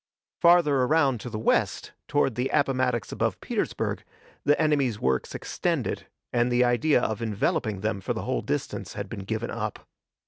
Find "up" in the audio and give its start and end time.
9.51-9.85